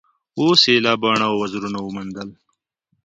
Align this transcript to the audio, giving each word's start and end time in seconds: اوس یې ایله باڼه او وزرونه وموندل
اوس 0.39 0.61
یې 0.65 0.71
ایله 0.75 0.93
باڼه 1.01 1.25
او 1.29 1.35
وزرونه 1.41 1.79
وموندل 1.81 2.29